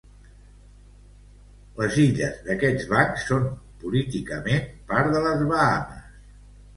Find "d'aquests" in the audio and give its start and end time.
2.47-2.87